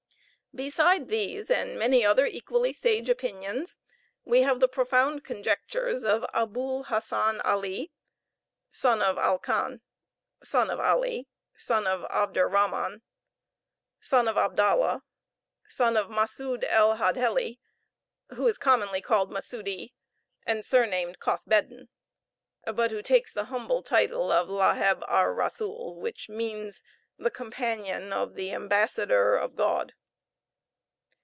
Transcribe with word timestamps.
Beside 0.53 1.07
these, 1.07 1.49
and 1.49 1.79
many 1.79 2.05
other 2.05 2.25
equally 2.25 2.73
sage 2.73 3.07
opinions, 3.09 3.77
we 4.25 4.41
have 4.41 4.59
the 4.59 4.67
profound 4.67 5.23
conjectures 5.23 6.03
of 6.03 6.25
Aboul 6.33 6.83
Hassan 6.89 7.39
Aly, 7.45 7.93
son 8.69 9.01
of 9.01 9.17
Al 9.17 9.39
Khan, 9.39 9.79
son 10.43 10.69
of 10.69 10.77
Aly, 10.77 11.29
son 11.55 11.87
of 11.87 12.01
Abderrahman, 12.11 13.01
son 14.01 14.27
of 14.27 14.35
Abdallah, 14.35 15.03
son 15.67 15.95
of 15.95 16.07
Masoud 16.09 16.65
el 16.65 16.97
Hadheli, 16.97 17.57
who 18.35 18.45
is 18.45 18.57
commonly 18.57 18.99
called 18.99 19.31
Masoudi, 19.31 19.93
and 20.45 20.65
surnamed 20.65 21.21
Cothbeddin, 21.21 21.87
but 22.65 22.91
who 22.91 23.01
takes 23.01 23.31
the 23.31 23.45
humble 23.45 23.81
title 23.81 24.33
of 24.33 24.49
Laheb 24.49 25.01
ar 25.07 25.33
rasoul, 25.33 25.95
which 25.97 26.27
means 26.27 26.83
the 27.17 27.31
companion 27.31 28.11
of 28.11 28.35
the 28.35 28.51
ambassador 28.51 29.33
of 29.37 29.55
God. 29.55 29.93